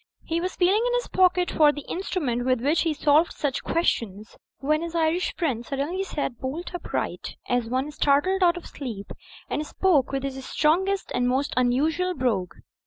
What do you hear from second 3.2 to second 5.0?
such questions, when his